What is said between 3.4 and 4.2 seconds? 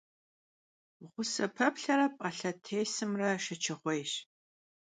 şşeçığuêyş.